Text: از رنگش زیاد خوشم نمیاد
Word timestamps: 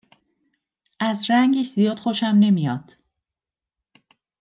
از 0.99 1.25
رنگش 1.29 1.67
زیاد 1.69 1.99
خوشم 1.99 2.35
نمیاد 2.39 2.95